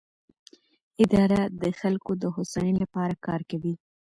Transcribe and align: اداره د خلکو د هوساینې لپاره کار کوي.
اداره 1.03 1.41
د 1.61 1.63
خلکو 1.79 2.11
د 2.21 2.23
هوساینې 2.35 2.79
لپاره 2.83 3.13
کار 3.25 3.41
کوي. 3.49 3.73